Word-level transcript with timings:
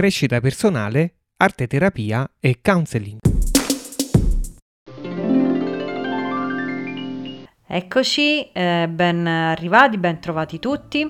crescita 0.00 0.40
personale, 0.40 1.16
arte 1.36 1.66
terapia 1.66 2.26
e 2.40 2.60
counseling. 2.62 3.18
Eccoci, 7.66 8.50
eh, 8.50 8.88
ben 8.88 9.26
arrivati, 9.26 9.98
ben 9.98 10.18
trovati 10.18 10.58
tutti. 10.58 11.06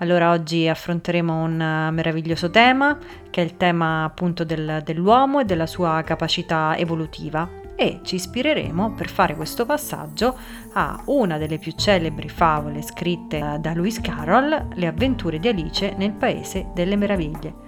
Allora 0.00 0.30
oggi 0.30 0.68
affronteremo 0.68 1.42
un 1.42 1.88
meraviglioso 1.90 2.50
tema 2.50 2.98
che 3.30 3.40
è 3.40 3.44
il 3.44 3.56
tema 3.56 4.04
appunto 4.04 4.44
del, 4.44 4.82
dell'uomo 4.84 5.40
e 5.40 5.46
della 5.46 5.66
sua 5.66 6.02
capacità 6.04 6.76
evolutiva 6.76 7.48
e 7.74 8.00
ci 8.02 8.16
ispireremo 8.16 8.92
per 8.92 9.08
fare 9.08 9.36
questo 9.36 9.64
passaggio 9.64 10.38
a 10.74 11.02
una 11.06 11.38
delle 11.38 11.56
più 11.56 11.72
celebri 11.72 12.28
favole 12.28 12.82
scritte 12.82 13.56
da 13.58 13.72
Lewis 13.72 14.02
Carroll, 14.02 14.68
Le 14.74 14.86
avventure 14.86 15.38
di 15.38 15.48
Alice 15.48 15.94
nel 15.96 16.12
Paese 16.12 16.66
delle 16.74 16.96
Meraviglie. 16.96 17.63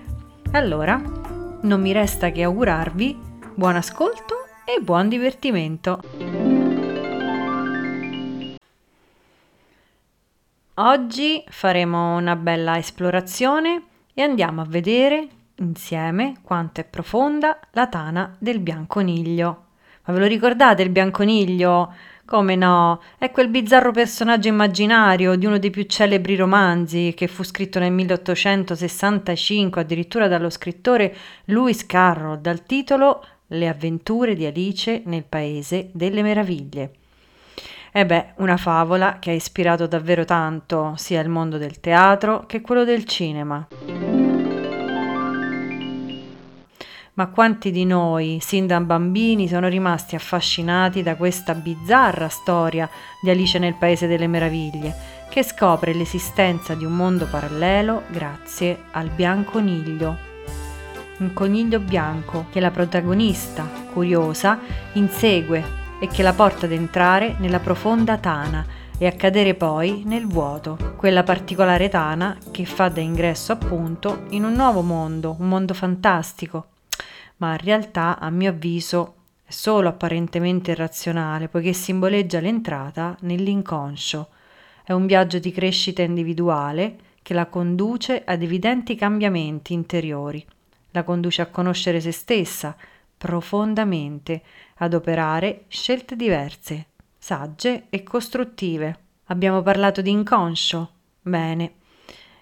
Allora, 0.52 1.00
non 1.62 1.80
mi 1.80 1.92
resta 1.92 2.30
che 2.30 2.42
augurarvi 2.42 3.18
buon 3.54 3.76
ascolto 3.76 4.46
e 4.64 4.80
buon 4.80 5.08
divertimento. 5.08 6.00
Oggi 10.74 11.44
faremo 11.48 12.16
una 12.16 12.36
bella 12.36 12.78
esplorazione 12.78 13.82
e 14.14 14.22
andiamo 14.22 14.62
a 14.62 14.66
vedere 14.66 15.28
insieme 15.56 16.36
quanto 16.42 16.80
è 16.80 16.84
profonda 16.84 17.58
la 17.72 17.86
tana 17.86 18.34
del 18.38 18.60
bianconiglio. 18.60 19.64
Ma 20.04 20.14
ve 20.14 20.20
lo 20.20 20.26
ricordate 20.26 20.82
il 20.82 20.90
bianconiglio? 20.90 21.92
Come 22.26 22.56
no? 22.56 23.00
È 23.18 23.30
quel 23.30 23.46
bizzarro 23.46 23.92
personaggio 23.92 24.48
immaginario 24.48 25.36
di 25.36 25.46
uno 25.46 25.58
dei 25.58 25.70
più 25.70 25.84
celebri 25.84 26.34
romanzi 26.34 27.14
che 27.14 27.28
fu 27.28 27.44
scritto 27.44 27.78
nel 27.78 27.92
1865 27.92 29.80
addirittura 29.80 30.26
dallo 30.26 30.50
scrittore 30.50 31.14
Lewis 31.44 31.86
Carroll 31.86 32.40
dal 32.40 32.64
titolo 32.64 33.24
Le 33.46 33.68
avventure 33.68 34.34
di 34.34 34.44
Alice 34.44 35.02
nel 35.04 35.22
Paese 35.22 35.90
delle 35.92 36.22
Meraviglie. 36.22 36.90
E 37.92 38.04
beh, 38.04 38.32
una 38.38 38.56
favola 38.56 39.18
che 39.20 39.30
ha 39.30 39.34
ispirato 39.34 39.86
davvero 39.86 40.24
tanto 40.24 40.94
sia 40.96 41.20
il 41.20 41.28
mondo 41.28 41.58
del 41.58 41.78
teatro 41.78 42.44
che 42.46 42.60
quello 42.60 42.82
del 42.82 43.04
cinema. 43.04 44.15
Ma 47.16 47.28
quanti 47.28 47.70
di 47.70 47.86
noi, 47.86 48.40
sin 48.42 48.66
da 48.66 48.78
bambini, 48.78 49.48
sono 49.48 49.68
rimasti 49.68 50.14
affascinati 50.14 51.02
da 51.02 51.16
questa 51.16 51.54
bizzarra 51.54 52.28
storia 52.28 52.86
di 53.22 53.30
Alice 53.30 53.58
nel 53.58 53.72
Paese 53.72 54.06
delle 54.06 54.26
Meraviglie, 54.26 54.94
che 55.30 55.42
scopre 55.42 55.94
l'esistenza 55.94 56.74
di 56.74 56.84
un 56.84 56.94
mondo 56.94 57.26
parallelo 57.26 58.02
grazie 58.10 58.84
al 58.90 59.08
bianconiglio. 59.08 60.14
Un 61.16 61.32
coniglio 61.32 61.80
bianco 61.80 62.48
che 62.50 62.60
la 62.60 62.70
protagonista, 62.70 63.66
curiosa, 63.94 64.58
insegue 64.92 65.64
e 65.98 66.08
che 66.08 66.22
la 66.22 66.34
porta 66.34 66.66
ad 66.66 66.72
entrare 66.72 67.36
nella 67.38 67.60
profonda 67.60 68.18
tana 68.18 68.66
e 68.98 69.06
a 69.06 69.12
cadere 69.12 69.54
poi 69.54 70.02
nel 70.04 70.26
vuoto, 70.26 70.76
quella 70.96 71.22
particolare 71.22 71.88
tana 71.88 72.36
che 72.50 72.66
fa 72.66 72.90
da 72.90 73.00
ingresso 73.00 73.52
appunto 73.52 74.24
in 74.30 74.44
un 74.44 74.52
nuovo 74.52 74.82
mondo, 74.82 75.34
un 75.38 75.48
mondo 75.48 75.72
fantastico, 75.72 76.66
ma 77.38 77.52
in 77.52 77.58
realtà 77.58 78.18
a 78.18 78.30
mio 78.30 78.50
avviso 78.50 79.14
è 79.44 79.50
solo 79.50 79.88
apparentemente 79.88 80.72
irrazionale 80.72 81.48
poiché 81.48 81.72
simboleggia 81.72 82.40
l'entrata 82.40 83.16
nell'inconscio. 83.20 84.28
È 84.82 84.92
un 84.92 85.06
viaggio 85.06 85.38
di 85.38 85.52
crescita 85.52 86.02
individuale 86.02 86.98
che 87.22 87.34
la 87.34 87.46
conduce 87.46 88.22
ad 88.24 88.42
evidenti 88.42 88.94
cambiamenti 88.94 89.72
interiori, 89.72 90.44
la 90.90 91.02
conduce 91.02 91.42
a 91.42 91.46
conoscere 91.46 92.00
se 92.00 92.12
stessa 92.12 92.76
profondamente 93.16 94.42
ad 94.76 94.94
operare 94.94 95.64
scelte 95.68 96.16
diverse, 96.16 96.86
sagge 97.18 97.86
e 97.90 98.02
costruttive. 98.02 98.98
Abbiamo 99.26 99.62
parlato 99.62 100.02
di 100.02 100.10
inconscio? 100.10 100.90
Bene. 101.22 101.72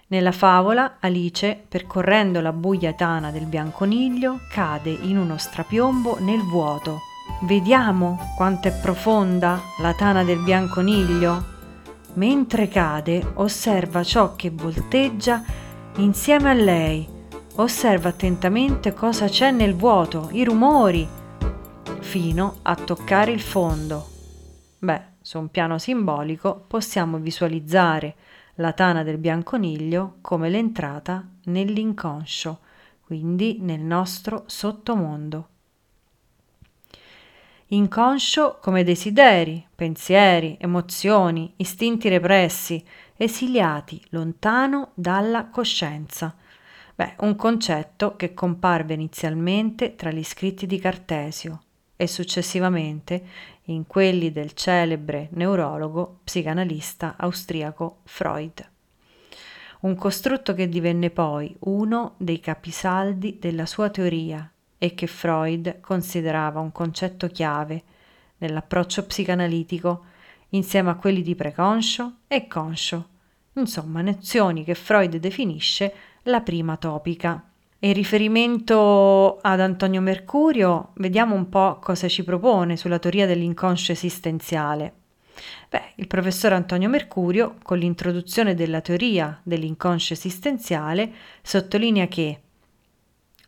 Nella 0.07 0.31
favola, 0.31 0.97
Alice, 0.99 1.65
percorrendo 1.67 2.39
la 2.39 2.53
buia 2.53 2.93
tana 2.93 3.31
del 3.31 3.47
bianconiglio, 3.47 4.41
cade 4.51 4.91
in 4.91 5.17
uno 5.17 5.35
strapiombo 5.35 6.19
nel 6.19 6.43
vuoto. 6.43 6.99
Vediamo 7.41 8.33
quanto 8.37 8.67
è 8.67 8.71
profonda 8.71 9.59
la 9.79 9.95
tana 9.95 10.23
del 10.23 10.37
bianconiglio? 10.37 11.53
Mentre 12.13 12.67
cade, 12.67 13.31
osserva 13.33 14.03
ciò 14.03 14.35
che 14.35 14.51
volteggia 14.51 15.43
insieme 15.95 16.51
a 16.51 16.53
lei. 16.53 17.09
Osserva 17.55 18.09
attentamente 18.09 18.93
cosa 18.93 19.27
c'è 19.27 19.49
nel 19.49 19.73
vuoto, 19.73 20.29
i 20.33 20.43
rumori, 20.43 21.07
fino 22.01 22.57
a 22.61 22.75
toccare 22.75 23.31
il 23.31 23.41
fondo. 23.41 24.07
Beh, 24.77 25.01
su 25.19 25.39
un 25.39 25.49
piano 25.49 25.79
simbolico 25.79 26.63
possiamo 26.67 27.17
visualizzare 27.17 28.15
la 28.55 28.73
tana 28.73 29.03
del 29.03 29.17
bianconiglio 29.17 30.17
come 30.21 30.49
l'entrata 30.49 31.27
nell'inconscio, 31.45 32.59
quindi 33.01 33.57
nel 33.61 33.81
nostro 33.81 34.43
sottomondo. 34.47 35.49
Inconscio 37.67 38.59
come 38.61 38.83
desideri, 38.83 39.65
pensieri, 39.73 40.55
emozioni, 40.59 41.51
istinti 41.57 42.09
repressi, 42.09 42.83
esiliati 43.17 44.01
lontano 44.09 44.91
dalla 44.93 45.47
coscienza. 45.47 46.35
Beh, 46.93 47.15
un 47.19 47.35
concetto 47.35 48.15
che 48.15 48.33
comparve 48.33 48.93
inizialmente 48.93 49.95
tra 49.95 50.11
gli 50.11 50.23
scritti 50.23 50.65
di 50.65 50.79
Cartesio, 50.79 51.64
e 51.95 52.07
successivamente 52.07 53.23
in 53.65 53.87
quelli 53.87 54.31
del 54.31 54.53
celebre 54.53 55.29
neurologo 55.31 56.19
psicanalista 56.23 57.15
austriaco 57.17 57.99
Freud. 58.03 58.69
Un 59.81 59.95
costrutto 59.95 60.53
che 60.53 60.67
divenne 60.67 61.09
poi 61.09 61.55
uno 61.59 62.15
dei 62.17 62.39
capisaldi 62.39 63.37
della 63.39 63.65
sua 63.65 63.89
teoria 63.89 64.49
e 64.77 64.93
che 64.93 65.07
Freud 65.07 65.79
considerava 65.79 66.59
un 66.59 66.71
concetto 66.71 67.27
chiave 67.27 67.83
nell'approccio 68.37 69.05
psicanalitico 69.05 70.05
insieme 70.49 70.89
a 70.89 70.95
quelli 70.95 71.21
di 71.21 71.35
preconscio 71.35 72.17
e 72.27 72.47
conscio, 72.47 73.09
insomma 73.53 74.01
nozioni 74.01 74.63
che 74.63 74.75
Freud 74.75 75.15
definisce 75.17 75.93
la 76.23 76.41
prima 76.41 76.77
topica. 76.77 77.51
In 77.85 77.93
riferimento 77.93 79.37
ad 79.39 79.59
Antonio 79.59 80.01
Mercurio, 80.01 80.93
vediamo 80.95 81.35
un 81.35 81.49
po' 81.49 81.77
cosa 81.79 82.07
ci 82.07 82.23
propone 82.23 82.77
sulla 82.77 82.97
teoria 82.97 83.27
dell'inconscio 83.27 83.91
esistenziale. 83.91 84.93
Beh, 85.69 85.91
il 85.97 86.07
professor 86.07 86.53
Antonio 86.53 86.89
Mercurio, 86.89 87.57
con 87.61 87.77
l'introduzione 87.77 88.55
della 88.55 88.81
teoria 88.81 89.39
dell'inconscio 89.43 90.13
esistenziale, 90.13 91.11
sottolinea 91.43 92.07
che 92.07 92.39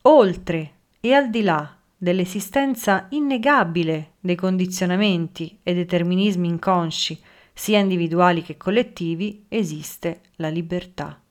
oltre 0.04 0.72
e 1.00 1.14
al 1.14 1.32
di 1.32 1.42
là 1.42 1.76
dell'esistenza 1.98 3.08
innegabile 3.10 4.12
dei 4.20 4.36
condizionamenti 4.36 5.58
e 5.64 5.74
determinismi 5.74 6.48
inconsci, 6.48 7.20
sia 7.54 7.80
individuali 7.80 8.44
che 8.44 8.56
collettivi, 8.56 9.46
esiste 9.50 10.22
la 10.36 10.50
libertà 10.50 11.22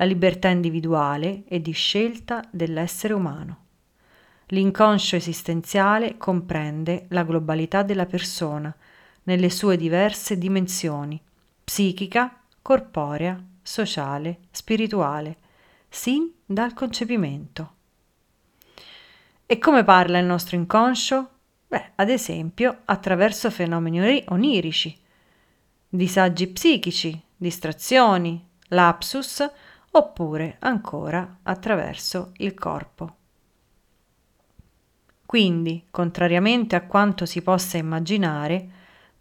la 0.00 0.06
libertà 0.06 0.48
individuale 0.48 1.44
e 1.46 1.60
di 1.60 1.72
scelta 1.72 2.42
dell'essere 2.50 3.12
umano. 3.12 3.64
L'inconscio 4.46 5.14
esistenziale 5.14 6.16
comprende 6.16 7.04
la 7.10 7.22
globalità 7.22 7.82
della 7.82 8.06
persona 8.06 8.74
nelle 9.24 9.50
sue 9.50 9.76
diverse 9.76 10.38
dimensioni, 10.38 11.20
psichica, 11.62 12.34
corporea, 12.62 13.38
sociale, 13.60 14.38
spirituale, 14.50 15.36
sin 15.90 16.32
dal 16.46 16.72
concepimento. 16.72 17.74
E 19.44 19.58
come 19.58 19.84
parla 19.84 20.18
il 20.18 20.24
nostro 20.24 20.56
inconscio? 20.56 21.28
Beh, 21.68 21.92
ad 21.96 22.08
esempio, 22.08 22.80
attraverso 22.86 23.50
fenomeni 23.50 24.24
onirici, 24.28 24.98
disagi 25.90 26.46
psichici, 26.46 27.22
distrazioni, 27.36 28.42
lapsus 28.68 29.46
oppure 29.92 30.56
ancora 30.60 31.38
attraverso 31.42 32.32
il 32.38 32.54
corpo. 32.54 33.16
Quindi, 35.26 35.84
contrariamente 35.90 36.74
a 36.74 36.82
quanto 36.82 37.24
si 37.24 37.40
possa 37.40 37.76
immaginare, 37.76 38.68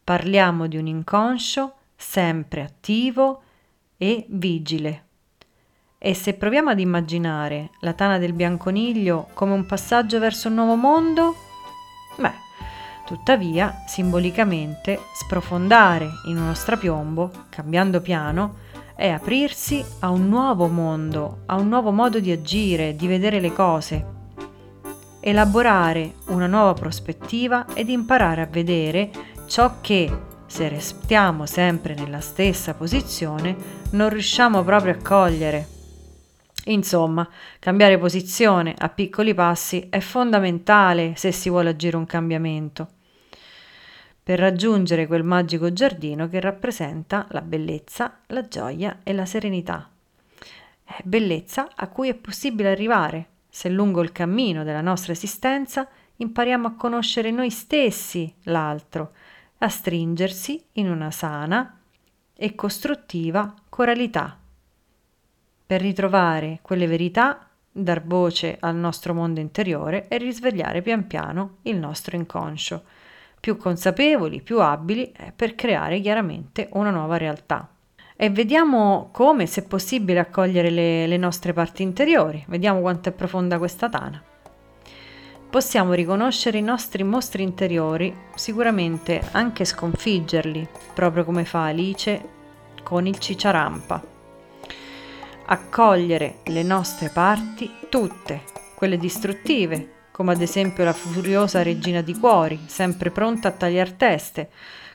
parliamo 0.03 0.67
di 0.67 0.77
un 0.77 0.87
inconscio 0.87 1.73
sempre 1.95 2.63
attivo 2.63 3.43
e 3.95 4.25
vigile. 4.29 5.03
E 5.99 6.13
se 6.13 6.33
proviamo 6.33 6.69
ad 6.69 6.79
immaginare 6.79 7.71
la 7.81 7.93
tana 7.93 8.17
del 8.17 8.33
bianconiglio 8.33 9.27
come 9.33 9.53
un 9.53 9.65
passaggio 9.65 10.17
verso 10.17 10.47
un 10.47 10.55
nuovo 10.55 10.75
mondo, 10.75 11.35
beh, 12.17 12.33
tuttavia, 13.05 13.83
simbolicamente, 13.85 14.99
sprofondare 15.13 16.09
in 16.25 16.37
uno 16.37 16.53
strapiombo, 16.53 17.47
cambiando 17.49 18.01
piano, 18.01 18.67
è 18.99 19.07
aprirsi 19.07 19.81
a 19.99 20.09
un 20.09 20.27
nuovo 20.27 20.67
mondo, 20.67 21.43
a 21.45 21.55
un 21.55 21.69
nuovo 21.69 21.91
modo 21.91 22.19
di 22.19 22.31
agire, 22.33 22.97
di 22.97 23.07
vedere 23.07 23.39
le 23.39 23.53
cose, 23.53 24.05
elaborare 25.21 26.15
una 26.27 26.47
nuova 26.47 26.73
prospettiva 26.73 27.65
ed 27.73 27.87
imparare 27.87 28.41
a 28.41 28.45
vedere 28.45 29.09
ciò 29.47 29.75
che, 29.79 30.11
se 30.45 30.67
restiamo 30.67 31.45
sempre 31.45 31.93
nella 31.93 32.19
stessa 32.19 32.73
posizione, 32.73 33.55
non 33.91 34.09
riusciamo 34.09 34.65
proprio 34.65 34.91
a 34.91 35.01
cogliere. 35.01 35.67
Insomma, 36.65 37.25
cambiare 37.57 37.97
posizione 37.97 38.75
a 38.77 38.89
piccoli 38.89 39.33
passi 39.33 39.87
è 39.89 40.01
fondamentale 40.01 41.13
se 41.15 41.31
si 41.31 41.49
vuole 41.49 41.69
agire 41.69 41.95
un 41.95 42.05
cambiamento, 42.05 42.89
per 44.29 44.37
raggiungere 44.37 45.07
quel 45.07 45.23
magico 45.23 45.73
giardino 45.73 46.29
che 46.29 46.39
rappresenta 46.39 47.25
la 47.31 47.41
bellezza, 47.41 48.19
la 48.27 48.47
gioia 48.47 48.99
e 49.01 49.11
la 49.11 49.25
serenità. 49.25 49.89
È 50.83 51.01
bellezza 51.03 51.71
a 51.75 51.87
cui 51.87 52.09
è 52.09 52.13
possibile 52.13 52.69
arrivare 52.69 53.25
se 53.49 53.69
lungo 53.69 54.03
il 54.03 54.11
cammino 54.11 54.63
della 54.63 54.81
nostra 54.81 55.13
esistenza 55.13 55.87
impariamo 56.17 56.67
a 56.67 56.75
conoscere 56.75 57.31
noi 57.31 57.49
stessi 57.49 58.31
l'altro, 58.43 59.13
a 59.57 59.67
stringersi 59.67 60.63
in 60.73 60.91
una 60.91 61.09
sana 61.09 61.79
e 62.35 62.53
costruttiva 62.53 63.51
coralità 63.67 64.37
per 65.65 65.81
ritrovare 65.81 66.59
quelle 66.61 66.85
verità, 66.85 67.49
dar 67.71 68.03
voce 68.03 68.57
al 68.59 68.75
nostro 68.75 69.15
mondo 69.15 69.39
interiore 69.39 70.07
e 70.07 70.19
risvegliare 70.19 70.83
pian 70.83 71.07
piano 71.07 71.55
il 71.63 71.77
nostro 71.77 72.15
inconscio, 72.15 72.83
più 73.39 73.57
consapevoli, 73.57 74.41
più 74.41 74.59
abili 74.59 75.11
eh, 75.11 75.31
per 75.35 75.55
creare 75.55 75.99
chiaramente 75.99 76.69
una 76.73 76.89
nuova 76.89 77.17
realtà. 77.17 77.67
E 78.15 78.29
vediamo 78.29 79.09
come, 79.11 79.45
se 79.45 79.63
possibile, 79.63 80.19
accogliere 80.19 80.69
le, 80.69 81.07
le 81.07 81.17
nostre 81.17 81.53
parti 81.53 81.83
interiori. 81.83 82.43
Vediamo 82.47 82.81
quanto 82.81 83.09
è 83.09 83.11
profonda 83.13 83.57
questa 83.57 83.87
tana. 83.87 84.21
Possiamo 85.49 85.93
riconoscere 85.93 86.57
i 86.57 86.61
nostri 86.61 87.03
mostri 87.03 87.43
interiori, 87.43 88.13
sicuramente 88.35 89.21
anche 89.31 89.65
sconfiggerli, 89.65 90.67
proprio 90.93 91.23
come 91.23 91.45
fa 91.45 91.65
Alice 91.65 92.37
con 92.83 93.07
il 93.07 93.17
cicciarampa 93.17 94.17
accogliere 95.51 96.39
le 96.45 96.63
nostre 96.63 97.09
parti 97.09 97.71
tutte, 97.89 98.43
quelle 98.75 98.97
distruttive, 98.97 99.93
come 100.19 100.33
ad 100.33 100.41
esempio 100.41 100.83
la 100.83 100.91
furiosa 100.91 101.63
regina 101.63 102.01
di 102.01 102.13
cuori, 102.13 102.59
sempre 102.65 103.09
pronta 103.09 103.47
a 103.47 103.51
tagliar 103.51 103.93
teste. 103.93 104.49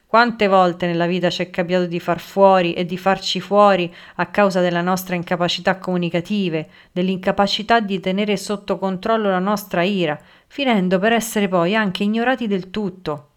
Quante 0.06 0.48
volte 0.48 0.86
nella 0.86 1.06
vita 1.06 1.30
ci 1.30 1.40
è 1.40 1.48
capitato 1.48 1.86
di 1.86 1.98
far 1.98 2.20
fuori 2.20 2.74
e 2.74 2.84
di 2.84 2.98
farci 2.98 3.40
fuori 3.40 3.90
a 4.16 4.26
causa 4.26 4.60
della 4.60 4.82
nostra 4.82 5.14
incapacità 5.14 5.78
comunicative, 5.78 6.68
dell'incapacità 6.92 7.80
di 7.80 8.00
tenere 8.00 8.36
sotto 8.36 8.76
controllo 8.76 9.30
la 9.30 9.38
nostra 9.38 9.82
ira, 9.82 10.20
finendo 10.46 10.98
per 10.98 11.14
essere 11.14 11.48
poi 11.48 11.74
anche 11.74 12.02
ignorati 12.02 12.46
del 12.46 12.68
tutto. 12.70 13.28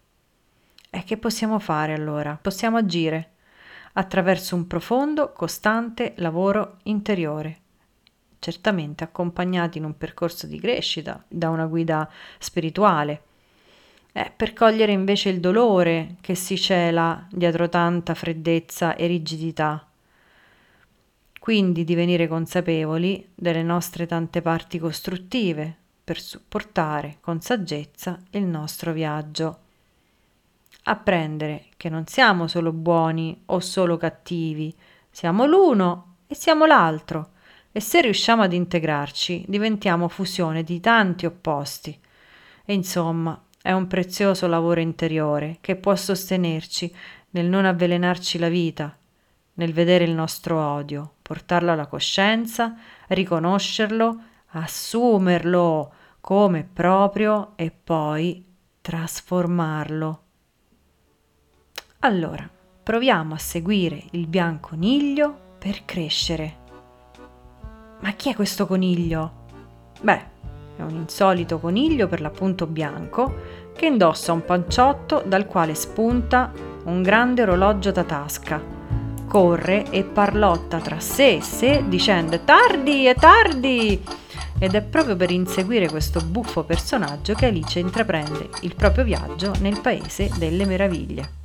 E 0.90 1.04
che 1.04 1.16
possiamo 1.16 1.58
fare 1.58 1.94
allora? 1.94 2.38
Possiamo 2.38 2.76
agire 2.76 3.30
attraverso 3.94 4.54
un 4.54 4.66
profondo, 4.66 5.32
costante 5.32 6.12
lavoro 6.16 6.80
interiore, 6.82 7.60
certamente 8.38 9.04
accompagnati 9.04 9.78
in 9.78 9.84
un 9.84 9.96
percorso 9.96 10.46
di 10.46 10.58
crescita 10.60 11.22
da 11.28 11.48
una 11.50 11.66
guida 11.66 12.08
spirituale. 12.38 13.22
Eh, 14.12 14.32
per 14.34 14.52
cogliere 14.52 14.92
invece 14.92 15.28
il 15.28 15.40
dolore 15.40 16.16
che 16.20 16.34
si 16.34 16.56
cela 16.56 17.26
dietro 17.30 17.68
tanta 17.68 18.14
freddezza 18.14 18.96
e 18.96 19.06
rigidità. 19.06 19.86
Quindi 21.38 21.84
divenire 21.84 22.28
consapevoli 22.28 23.26
delle 23.34 23.62
nostre 23.62 24.06
tante 24.06 24.42
parti 24.42 24.78
costruttive 24.78 25.76
per 26.04 26.20
supportare 26.20 27.18
con 27.20 27.40
saggezza 27.40 28.20
il 28.30 28.44
nostro 28.44 28.92
viaggio 28.92 29.66
apprendere 30.88 31.66
che 31.76 31.88
non 31.88 32.06
siamo 32.06 32.48
solo 32.48 32.72
buoni 32.72 33.42
o 33.46 33.60
solo 33.60 33.96
cattivi, 33.96 34.74
siamo 35.10 35.46
l'uno 35.46 36.16
e 36.26 36.34
siamo 36.34 36.64
l'altro 36.64 37.30
e 37.78 37.80
se 37.80 38.00
riusciamo 38.00 38.42
ad 38.42 38.52
integrarci 38.52 39.44
diventiamo 39.46 40.08
fusione 40.08 40.64
di 40.64 40.80
tanti 40.80 41.26
opposti. 41.26 41.96
E 42.64 42.74
insomma, 42.74 43.40
è 43.62 43.70
un 43.70 43.86
prezioso 43.86 44.48
lavoro 44.48 44.80
interiore 44.80 45.58
che 45.60 45.76
può 45.76 45.94
sostenerci 45.94 46.92
nel 47.30 47.46
non 47.46 47.64
avvelenarci 47.64 48.36
la 48.38 48.48
vita, 48.48 48.98
nel 49.54 49.72
vedere 49.72 50.02
il 50.02 50.10
nostro 50.10 50.60
odio, 50.60 51.12
portarlo 51.22 51.70
alla 51.70 51.86
coscienza, 51.86 52.74
riconoscerlo, 53.06 54.22
assumerlo 54.48 55.92
come 56.20 56.64
proprio 56.64 57.52
e 57.54 57.70
poi 57.70 58.44
trasformarlo. 58.80 60.22
Allora, 62.00 62.50
proviamo 62.82 63.34
a 63.34 63.38
seguire 63.38 64.02
il 64.10 64.26
bianco 64.26 64.70
coniglio 64.70 65.54
per 65.60 65.84
crescere. 65.84 66.66
Ma 68.00 68.12
chi 68.12 68.30
è 68.30 68.34
questo 68.34 68.66
coniglio? 68.66 69.32
Beh, 70.00 70.22
è 70.76 70.82
un 70.82 70.94
insolito 70.94 71.58
coniglio 71.58 72.06
per 72.06 72.20
l'appunto 72.20 72.66
bianco 72.66 73.66
che 73.74 73.86
indossa 73.86 74.32
un 74.32 74.44
panciotto 74.44 75.22
dal 75.26 75.46
quale 75.46 75.74
spunta 75.74 76.52
un 76.84 77.02
grande 77.02 77.42
orologio 77.42 77.90
da 77.90 78.04
tasca. 78.04 78.62
Corre 79.26 79.90
e 79.90 80.04
parlotta 80.04 80.78
tra 80.78 81.00
sé 81.00 81.34
e 81.34 81.42
sé 81.42 81.84
dicendo 81.88 82.36
è 82.36 82.44
tardi, 82.44 83.06
è 83.06 83.14
tardi! 83.14 84.02
Ed 84.60 84.74
è 84.74 84.82
proprio 84.82 85.16
per 85.16 85.30
inseguire 85.30 85.88
questo 85.88 86.20
buffo 86.20 86.64
personaggio 86.64 87.34
che 87.34 87.46
Alice 87.46 87.78
intraprende 87.78 88.48
il 88.62 88.74
proprio 88.74 89.04
viaggio 89.04 89.52
nel 89.60 89.80
paese 89.80 90.30
delle 90.38 90.64
meraviglie 90.64 91.38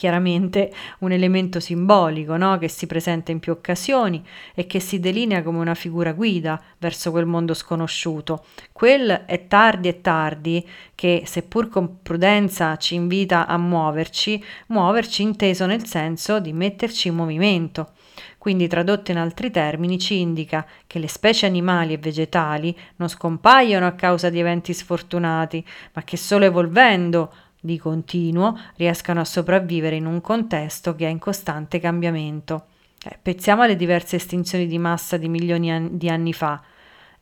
chiaramente 0.00 0.72
un 1.00 1.12
elemento 1.12 1.60
simbolico 1.60 2.38
no? 2.38 2.56
che 2.56 2.68
si 2.68 2.86
presenta 2.86 3.32
in 3.32 3.38
più 3.38 3.52
occasioni 3.52 4.24
e 4.54 4.66
che 4.66 4.80
si 4.80 4.98
delinea 4.98 5.42
come 5.42 5.58
una 5.58 5.74
figura 5.74 6.14
guida 6.14 6.58
verso 6.78 7.10
quel 7.10 7.26
mondo 7.26 7.52
sconosciuto. 7.52 8.46
Quel 8.72 9.24
è 9.26 9.46
tardi 9.46 9.88
e 9.88 10.00
tardi 10.00 10.66
che, 10.94 11.24
seppur 11.26 11.68
con 11.68 12.00
prudenza, 12.00 12.78
ci 12.78 12.94
invita 12.94 13.46
a 13.46 13.58
muoverci, 13.58 14.42
muoverci 14.68 15.20
inteso 15.20 15.66
nel 15.66 15.84
senso 15.84 16.40
di 16.40 16.54
metterci 16.54 17.08
in 17.08 17.16
movimento. 17.16 17.90
Quindi, 18.38 18.68
tradotto 18.68 19.10
in 19.10 19.18
altri 19.18 19.50
termini, 19.50 19.98
ci 19.98 20.18
indica 20.18 20.66
che 20.86 20.98
le 20.98 21.08
specie 21.08 21.44
animali 21.44 21.92
e 21.92 21.98
vegetali 21.98 22.74
non 22.96 23.10
scompaiono 23.10 23.86
a 23.86 23.92
causa 23.92 24.30
di 24.30 24.38
eventi 24.38 24.72
sfortunati, 24.72 25.62
ma 25.92 26.02
che 26.04 26.16
solo 26.16 26.46
evolvendo 26.46 27.30
di 27.60 27.78
continuo 27.78 28.58
riescano 28.76 29.20
a 29.20 29.24
sopravvivere 29.24 29.96
in 29.96 30.06
un 30.06 30.20
contesto 30.20 30.94
che 30.94 31.06
è 31.06 31.10
in 31.10 31.18
costante 31.18 31.78
cambiamento. 31.78 32.66
Eh, 33.02 33.18
pensiamo 33.20 33.62
alle 33.62 33.76
diverse 33.76 34.16
estinzioni 34.16 34.66
di 34.66 34.78
massa 34.78 35.16
di 35.16 35.28
milioni 35.28 35.72
an- 35.72 35.96
di 35.96 36.08
anni 36.08 36.32
fa. 36.32 36.62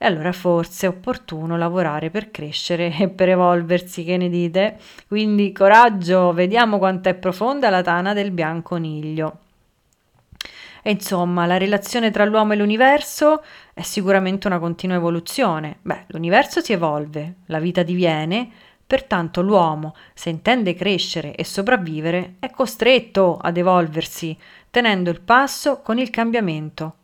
E 0.00 0.07
allora 0.07 0.30
forse 0.33 0.87
è 0.87 0.88
opportuno 0.88 1.57
lavorare 1.57 2.11
per 2.11 2.30
crescere 2.30 2.95
e 2.99 3.09
per 3.09 3.30
evolversi, 3.30 4.04
che 4.04 4.16
ne 4.16 4.28
dite? 4.28 4.78
Quindi 5.09 5.52
coraggio, 5.52 6.33
vediamo 6.33 6.78
quanto 6.78 7.09
è 7.09 7.14
profonda 7.14 7.68
la 7.71 7.83
tana 7.83 8.12
del 8.12 8.30
bianconiglio. 8.30 9.38
E 10.83 10.92
insomma, 10.92 11.45
la 11.47 11.59
relazione 11.59 12.11
tra 12.11 12.25
l'uomo 12.25 12.52
e 12.52 12.57
l'universo 12.57 13.42
è 13.75 13.83
sicuramente 13.83 14.47
una 14.47 14.59
continua 14.59 14.97
evoluzione. 14.97 15.78
Beh, 15.83 16.04
l'universo 16.09 16.61
si 16.61 16.73
evolve, 16.73 17.35
la 17.47 17.59
vita 17.59 17.83
diviene, 17.83 18.50
Pertanto 18.88 19.42
l'uomo, 19.42 19.95
se 20.14 20.30
intende 20.30 20.73
crescere 20.73 21.35
e 21.35 21.45
sopravvivere, 21.45 22.37
è 22.38 22.49
costretto 22.49 23.37
ad 23.37 23.59
evolversi, 23.59 24.35
tenendo 24.71 25.11
il 25.11 25.21
passo 25.21 25.83
con 25.83 25.99
il 25.99 26.09
cambiamento. 26.09 26.95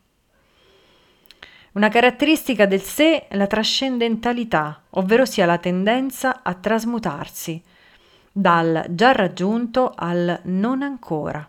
Una 1.72 1.90
caratteristica 1.90 2.64
del 2.64 2.80
sé 2.80 3.28
è 3.28 3.36
la 3.36 3.46
trascendentalità, 3.46 4.84
ovvero 4.92 5.26
sia 5.26 5.44
la 5.44 5.58
tendenza 5.58 6.40
a 6.42 6.54
trasmutarsi 6.54 7.62
dal 8.32 8.86
già 8.88 9.12
raggiunto 9.12 9.92
al 9.94 10.40
non 10.44 10.80
ancora. 10.80 11.46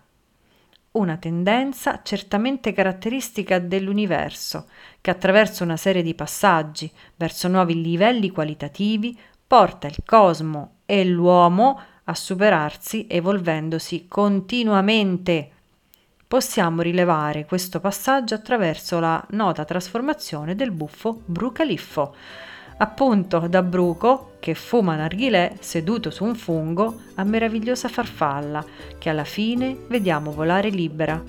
Una 0.91 1.15
tendenza 1.15 2.01
certamente 2.03 2.73
caratteristica 2.73 3.59
dell'universo, 3.59 4.67
che 4.99 5.11
attraverso 5.11 5.63
una 5.63 5.77
serie 5.77 6.03
di 6.03 6.13
passaggi 6.13 6.91
verso 7.15 7.47
nuovi 7.47 7.81
livelli 7.81 8.31
qualitativi 8.31 9.17
porta 9.47 9.87
il 9.87 9.97
cosmo 10.05 10.77
e 10.85 11.05
l'uomo 11.05 11.79
a 12.05 12.15
superarsi 12.15 13.07
evolvendosi 13.09 14.05
continuamente. 14.07 15.51
Possiamo 16.27 16.81
rilevare 16.81 17.45
questo 17.45 17.79
passaggio 17.79 18.35
attraverso 18.35 18.99
la 18.99 19.23
nota 19.31 19.63
trasformazione 19.63 20.55
del 20.55 20.71
buffo 20.71 21.21
brucaliffo, 21.25 22.15
appunto 22.77 23.47
da 23.47 23.61
bruco 23.61 24.33
che 24.39 24.53
fuma 24.53 24.95
narghilè 24.95 25.55
seduto 25.59 26.09
su 26.09 26.23
un 26.23 26.35
fungo 26.35 27.01
a 27.15 27.23
meravigliosa 27.23 27.87
farfalla 27.87 28.65
che 28.97 29.09
alla 29.09 29.23
fine 29.23 29.77
vediamo 29.87 30.31
volare 30.31 30.69
libera. 30.69 31.21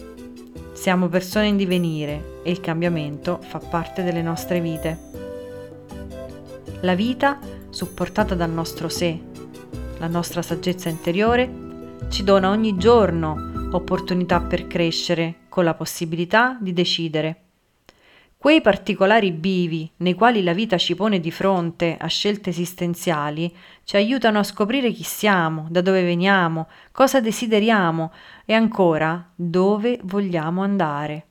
Siamo 0.73 1.08
persone 1.08 1.46
in 1.46 1.56
divenire 1.56 2.40
e 2.42 2.50
il 2.50 2.61
cambiamento 2.61 3.38
fa 3.40 3.58
parte 3.58 4.02
delle 4.02 4.23
nostre 4.23 4.61
vite. 4.61 4.99
La 6.80 6.94
vita, 6.94 7.38
supportata 7.76 8.35
dal 8.35 8.49
nostro 8.49 8.88
sé, 8.88 9.21
la 9.99 10.06
nostra 10.06 10.40
saggezza 10.40 10.88
interiore, 10.88 11.99
ci 12.09 12.25
dona 12.25 12.49
ogni 12.49 12.78
giorno 12.78 13.68
opportunità 13.73 14.40
per 14.40 14.66
crescere 14.66 15.40
con 15.50 15.64
la 15.64 15.75
possibilità 15.75 16.56
di 16.59 16.73
decidere. 16.73 17.42
Quei 18.38 18.62
particolari 18.62 19.30
bivi 19.30 19.90
nei 19.99 20.14
quali 20.14 20.42
la 20.42 20.54
vita 20.54 20.78
ci 20.78 20.95
pone 20.95 21.21
di 21.21 21.30
fronte 21.30 21.99
a 22.00 22.06
scelte 22.06 22.49
esistenziali 22.49 23.54
ci 23.85 23.97
aiutano 23.97 24.38
a 24.38 24.42
scoprire 24.42 24.90
chi 24.90 25.02
siamo, 25.02 25.66
da 25.68 25.83
dove 25.83 26.02
veniamo, 26.02 26.68
cosa 26.92 27.21
desideriamo 27.21 28.11
e 28.47 28.54
ancora 28.54 29.33
dove 29.35 30.00
vogliamo 30.02 30.62
andare. 30.62 31.26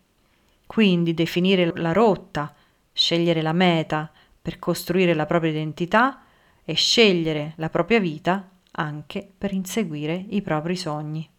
Quindi 0.68 1.16
definire 1.16 1.72
la 1.78 1.92
rotta, 1.92 2.54
scegliere 2.94 3.42
la 3.42 3.54
meta 3.54 4.12
per 4.40 4.60
costruire 4.60 5.16
la 5.16 5.26
propria 5.26 5.50
identità 5.50 6.20
e 6.66 6.74
scegliere 6.74 7.54
la 7.58 7.70
propria 7.70 8.00
vita 8.00 8.50
anche 8.72 9.32
per 9.38 9.54
inseguire 9.54 10.26
i 10.30 10.42
propri 10.42 10.76
sogni. 10.76 11.30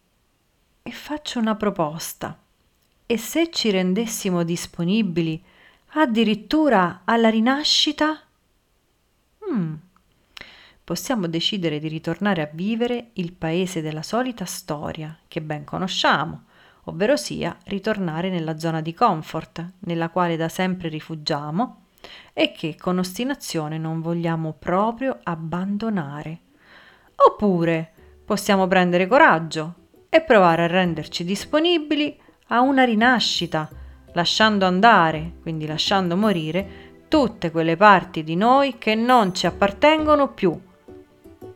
E 0.83 0.91
faccio 0.93 1.41
una 1.41 1.57
proposta. 1.57 2.39
E 3.05 3.19
se 3.19 3.51
ci 3.51 3.71
rendessimo 3.71 4.45
disponibili 4.45 5.43
addirittura 5.95 7.03
alla 7.05 7.29
rinascita? 7.29 8.23
Hmm. 9.49 9.75
Possiamo 10.85 11.27
decidere 11.27 11.81
di 11.81 11.89
ritornare 11.89 12.43
a 12.43 12.51
vivere 12.53 13.11
il 13.15 13.33
paese 13.33 13.83
della 13.83 14.03
solita 14.03 14.45
storia 14.45 15.19
che 15.27 15.43
ben 15.43 15.65
conosciamo, 15.65 16.45
ovvero 16.85 17.17
sia 17.17 17.57
ritornare 17.65 18.31
nella 18.31 18.59
zona 18.59 18.81
di 18.81 18.95
comfort 18.95 19.73
nella 19.81 20.09
quale 20.11 20.37
da 20.37 20.49
sempre 20.49 20.89
rifugiamo 20.89 21.86
e 22.33 22.53
che 22.53 22.77
con 22.79 22.99
ostinazione 22.99 23.79
non 23.79 24.01
vogliamo 24.01 24.55
proprio 24.59 25.19
abbandonare. 25.23 26.41
Oppure 27.15 27.93
possiamo 28.25 28.67
prendere 28.67 29.07
coraggio 29.07 29.75
e 30.09 30.21
provare 30.21 30.65
a 30.65 30.69
renderci 30.69 31.25
disponibili 31.25 32.19
a 32.49 32.61
una 32.61 32.85
rinascita, 32.85 33.69
lasciando 34.13 34.67
andare, 34.67 35.35
quindi 35.43 35.67
lasciando 35.67 36.17
morire, 36.17 36.85
tutte 37.09 37.51
quelle 37.51 37.77
parti 37.77 38.25
di 38.25 38.37
noi 38.37 38.79
che 38.79 38.95
non 38.95 39.35
ci 39.35 39.47
appartengono 39.47 40.33
più. 40.33 40.59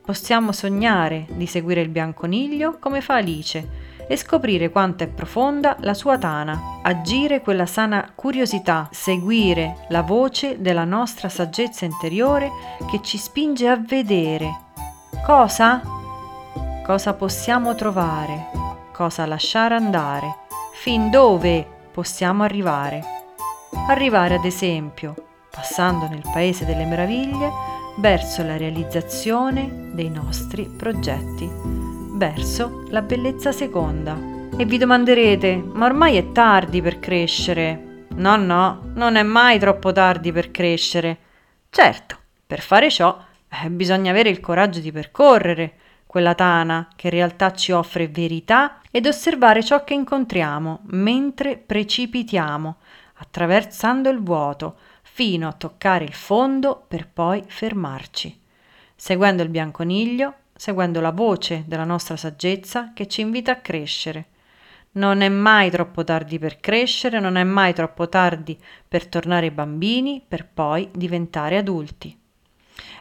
Possiamo 0.02 0.52
sognare 0.52 1.26
di 1.32 1.46
seguire 1.46 1.80
il 1.80 1.88
bianconiglio 1.88 2.78
come 2.78 3.00
fa 3.00 3.16
Alice 3.16 3.89
e 4.10 4.16
scoprire 4.16 4.70
quanto 4.70 5.04
è 5.04 5.06
profonda 5.06 5.76
la 5.82 5.94
sua 5.94 6.18
tana, 6.18 6.80
agire 6.82 7.42
quella 7.42 7.66
sana 7.66 8.10
curiosità, 8.12 8.88
seguire 8.90 9.86
la 9.90 10.02
voce 10.02 10.60
della 10.60 10.84
nostra 10.84 11.28
saggezza 11.28 11.84
interiore 11.84 12.50
che 12.90 13.00
ci 13.02 13.18
spinge 13.18 13.68
a 13.68 13.76
vedere 13.76 14.68
Cosa? 15.24 15.80
Cosa 16.82 17.14
possiamo 17.14 17.76
trovare? 17.76 18.50
Cosa 18.92 19.26
lasciare 19.26 19.76
andare? 19.76 20.38
Fin 20.72 21.08
dove 21.08 21.64
possiamo 21.92 22.42
arrivare? 22.42 23.04
Arrivare 23.86 24.34
ad 24.34 24.44
esempio, 24.44 25.14
passando 25.50 26.08
nel 26.08 26.24
Paese 26.32 26.64
delle 26.64 26.84
Meraviglie, 26.84 27.52
verso 27.98 28.42
la 28.42 28.56
realizzazione 28.56 29.90
dei 29.92 30.08
nostri 30.08 30.64
progetti, 30.64 31.79
verso 32.20 32.82
la 32.90 33.00
bellezza 33.00 33.50
seconda. 33.50 34.14
E 34.54 34.66
vi 34.66 34.76
domanderete, 34.76 35.56
ma 35.56 35.86
ormai 35.86 36.18
è 36.18 36.32
tardi 36.32 36.82
per 36.82 37.00
crescere? 37.00 38.04
No, 38.16 38.36
no, 38.36 38.90
non 38.92 39.16
è 39.16 39.22
mai 39.22 39.58
troppo 39.58 39.90
tardi 39.90 40.30
per 40.30 40.50
crescere. 40.50 41.16
Certo, 41.70 42.18
per 42.46 42.60
fare 42.60 42.90
ciò 42.90 43.18
eh, 43.48 43.70
bisogna 43.70 44.10
avere 44.10 44.28
il 44.28 44.40
coraggio 44.40 44.80
di 44.80 44.92
percorrere 44.92 45.72
quella 46.04 46.34
tana 46.34 46.90
che 46.94 47.06
in 47.06 47.14
realtà 47.14 47.54
ci 47.54 47.72
offre 47.72 48.08
verità 48.08 48.82
ed 48.90 49.06
osservare 49.06 49.62
ciò 49.62 49.82
che 49.82 49.94
incontriamo 49.94 50.80
mentre 50.88 51.56
precipitiamo, 51.56 52.76
attraversando 53.14 54.10
il 54.10 54.22
vuoto, 54.22 54.76
fino 55.00 55.48
a 55.48 55.54
toccare 55.54 56.04
il 56.04 56.12
fondo 56.12 56.84
per 56.86 57.08
poi 57.08 57.42
fermarci, 57.46 58.38
seguendo 58.94 59.42
il 59.42 59.48
bianconiglio, 59.48 60.34
seguendo 60.60 61.00
la 61.00 61.10
voce 61.10 61.64
della 61.66 61.84
nostra 61.84 62.18
saggezza 62.18 62.92
che 62.92 63.06
ci 63.06 63.22
invita 63.22 63.52
a 63.52 63.60
crescere. 63.62 64.26
Non 64.92 65.22
è 65.22 65.28
mai 65.30 65.70
troppo 65.70 66.04
tardi 66.04 66.38
per 66.38 66.60
crescere, 66.60 67.18
non 67.18 67.36
è 67.36 67.44
mai 67.44 67.72
troppo 67.72 68.10
tardi 68.10 68.58
per 68.86 69.06
tornare 69.06 69.52
bambini, 69.52 70.22
per 70.28 70.46
poi 70.52 70.90
diventare 70.92 71.56
adulti 71.56 72.14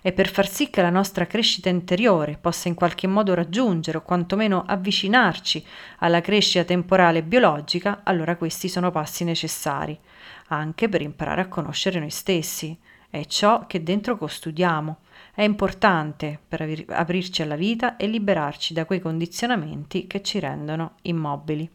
e 0.02 0.14
per 0.14 0.30
far 0.30 0.48
sì 0.48 0.70
che 0.70 0.82
la 0.82 0.90
nostra 0.90 1.28
crescita 1.28 1.68
interiore 1.68 2.38
possa 2.40 2.70
in 2.70 2.76
qualche 2.76 3.08
modo 3.08 3.34
raggiungere 3.34 3.98
o 3.98 4.04
quantomeno 4.04 4.64
avvicinarci 4.66 5.66
alla 5.98 6.22
crescita 6.22 6.64
temporale 6.64 7.24
biologica, 7.24 8.04
allora 8.06 8.38
questi 8.38 8.70
sono 8.70 8.90
passi 8.90 9.26
necessari, 9.26 10.00
anche 10.48 10.88
per 10.88 11.02
imparare 11.02 11.42
a 11.42 11.50
conoscere 11.50 12.00
noi 12.00 12.10
stessi. 12.10 12.80
È 13.10 13.26
ciò 13.26 13.66
che 13.66 13.82
dentro 13.82 14.18
custodiamo. 14.18 14.98
È 15.34 15.42
importante 15.42 16.40
per 16.48 16.86
aprirci 16.90 17.42
alla 17.42 17.56
vita 17.56 17.98
e 17.98 18.06
liberarci 18.06 18.74
da 18.74 18.86
quei 18.86 19.00
condizionamenti 19.00 20.06
che 20.06 20.22
ci 20.22 20.40
rendono 20.40 20.94
immobili. 21.04 21.70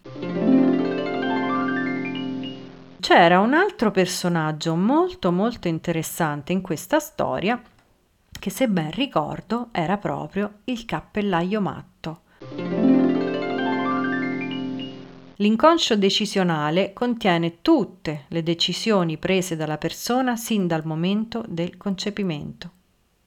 C'era 3.01 3.41
un 3.41 3.53
altro 3.53 3.91
personaggio 3.91 4.77
molto 4.77 5.33
molto 5.33 5.67
interessante 5.67 6.53
in 6.53 6.61
questa 6.61 7.01
storia 7.01 7.61
che 8.31 8.51
se 8.51 8.69
ben 8.69 8.91
ricordo 8.93 9.69
era 9.73 9.97
proprio 9.97 10.61
il 10.65 10.85
cappellaio 10.85 11.61
matto. 11.61 12.21
L'inconscio 15.39 15.97
decisionale 15.97 16.93
contiene 16.93 17.61
tutte 17.61 18.27
le 18.29 18.45
decisioni 18.45 19.19
prese 19.19 19.57
dalla 19.57 19.79
persona 19.79 20.37
sin 20.37 20.69
dal 20.69 20.87
momento 20.87 21.45
del 21.49 21.77
concepimento, 21.77 22.71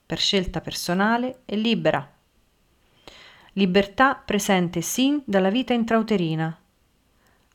per 0.05 0.17
scelta 0.17 0.61
personale 0.61 1.41
e 1.43 1.57
libera. 1.57 2.09
Libertà 3.53 4.15
presente 4.15 4.79
sin 4.79 5.21
dalla 5.25 5.49
vita 5.49 5.73
intrauterina, 5.73 6.57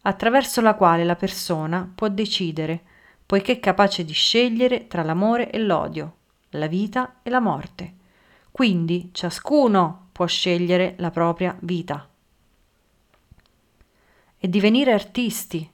attraverso 0.03 0.61
la 0.61 0.75
quale 0.75 1.05
la 1.05 1.17
persona 1.17 1.91
può 1.95 2.09
decidere, 2.09 2.83
poiché 3.25 3.53
è 3.53 3.61
capace 3.61 4.05
di 4.05 4.13
scegliere 4.13 4.87
tra 4.87 5.03
l'amore 5.03 5.51
e 5.51 5.59
l'odio, 5.61 6.17
la 6.51 6.67
vita 6.67 7.21
e 7.23 7.31
la 7.31 7.41
morte. 7.41 7.95
Quindi 8.51 9.09
ciascuno 9.13 10.09
può 10.13 10.27
scegliere 10.27 10.95
la 10.99 11.11
propria 11.11 11.57
vita. 11.61 12.07
E 14.45 14.49
divenire 14.49 14.93
artisti 14.93 15.71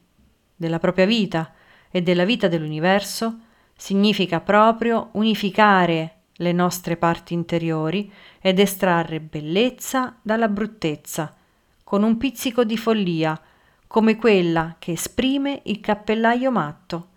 della 0.55 0.79
propria 0.79 1.07
vita 1.07 1.55
e 1.91 2.03
della 2.03 2.27
vita 2.27 2.49
dell'universo 2.49 3.39
significa 3.75 4.41
proprio 4.41 5.09
unificare 5.13 6.17
le 6.33 6.53
nostre 6.53 6.99
parti 6.99 7.33
interiori 7.33 8.13
ed 8.39 8.59
estrarre 8.59 9.21
bellezza 9.21 10.19
dalla 10.21 10.49
bruttezza, 10.49 11.35
con 11.83 12.03
un 12.03 12.19
pizzico 12.19 12.65
di 12.65 12.77
follia, 12.77 13.41
come 13.87 14.17
quella 14.17 14.77
che 14.79 14.93
esprime 14.93 15.63
il 15.65 15.81
cappellaio 15.81 16.51
matto 16.51 17.09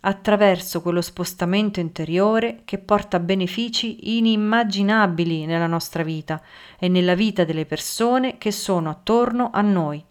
attraverso 0.00 0.82
quello 0.82 1.00
spostamento 1.00 1.78
interiore 1.78 2.62
che 2.64 2.78
porta 2.78 3.20
benefici 3.20 4.16
inimmaginabili 4.16 5.46
nella 5.46 5.68
nostra 5.68 6.02
vita 6.02 6.42
e 6.76 6.88
nella 6.88 7.14
vita 7.14 7.44
delle 7.44 7.66
persone 7.66 8.36
che 8.36 8.50
sono 8.50 8.90
attorno 8.90 9.50
a 9.52 9.60
noi. 9.60 10.04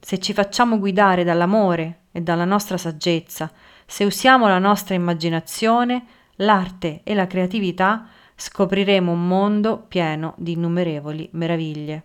Se 0.00 0.18
ci 0.18 0.32
facciamo 0.32 0.78
guidare 0.78 1.24
dall'amore 1.24 2.00
e 2.12 2.20
dalla 2.20 2.44
nostra 2.44 2.76
saggezza, 2.76 3.50
se 3.86 4.04
usiamo 4.04 4.46
la 4.46 4.58
nostra 4.58 4.94
immaginazione, 4.94 6.04
l'arte 6.36 7.00
e 7.04 7.14
la 7.14 7.26
creatività, 7.26 8.06
scopriremo 8.34 9.10
un 9.10 9.26
mondo 9.26 9.84
pieno 9.88 10.34
di 10.36 10.52
innumerevoli 10.52 11.28
meraviglie. 11.32 12.02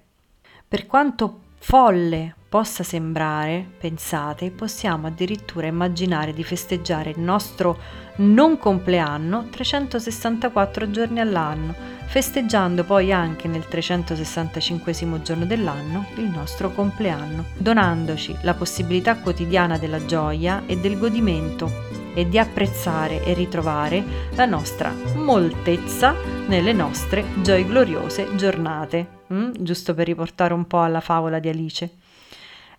Per 0.67 0.85
quanto 0.87 1.41
folle 1.59 2.35
possa 2.53 2.83
sembrare, 2.83 3.65
pensate, 3.79 4.51
possiamo 4.51 5.07
addirittura 5.07 5.65
immaginare 5.65 6.33
di 6.33 6.43
festeggiare 6.43 7.09
il 7.09 7.19
nostro 7.19 7.79
non 8.17 8.59
compleanno 8.59 9.47
364 9.49 10.91
giorni 10.91 11.19
all'anno, 11.19 11.73
festeggiando 12.05 12.83
poi 12.83 13.11
anche 13.11 13.47
nel 13.47 13.67
365 13.67 15.23
giorno 15.23 15.45
dell'anno 15.47 16.05
il 16.17 16.25
nostro 16.25 16.71
compleanno, 16.71 17.45
donandoci 17.57 18.35
la 18.41 18.53
possibilità 18.53 19.17
quotidiana 19.17 19.79
della 19.79 20.05
gioia 20.05 20.61
e 20.67 20.77
del 20.77 20.99
godimento 20.99 21.71
e 22.13 22.29
di 22.29 22.37
apprezzare 22.37 23.23
e 23.23 23.33
ritrovare 23.33 24.03
la 24.35 24.45
nostra 24.45 24.93
moltezza 25.15 26.13
nelle 26.45 26.71
nostre 26.71 27.25
gioie 27.41 27.65
gloriose 27.65 28.35
giornate, 28.35 29.23
mm? 29.33 29.53
giusto 29.57 29.95
per 29.95 30.05
riportare 30.05 30.53
un 30.53 30.67
po' 30.67 30.81
alla 30.81 31.01
favola 31.01 31.39
di 31.39 31.49
Alice. 31.49 32.01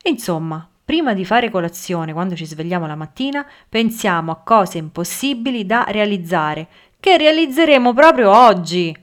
Insomma, 0.04 0.68
Prima 0.84 1.14
di 1.14 1.24
fare 1.24 1.50
colazione, 1.50 2.12
quando 2.12 2.36
ci 2.36 2.44
svegliamo 2.44 2.86
la 2.86 2.94
mattina, 2.94 3.46
pensiamo 3.70 4.32
a 4.32 4.36
cose 4.44 4.76
impossibili 4.76 5.64
da 5.64 5.86
realizzare, 5.88 6.68
che 7.00 7.16
realizzeremo 7.16 7.94
proprio 7.94 8.30
oggi. 8.30 8.94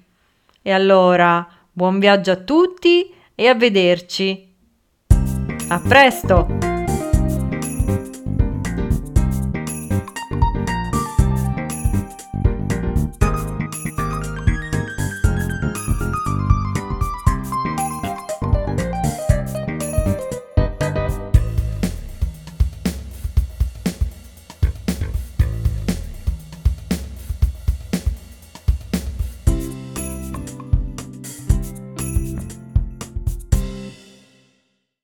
E 0.61 0.71
allora, 0.71 1.47
buon 1.71 1.97
viaggio 1.97 2.31
a 2.31 2.35
tutti 2.35 3.11
e 3.33 3.47
a 3.47 3.55
vederci. 3.55 4.53
A 5.69 5.79
presto! 5.79 6.70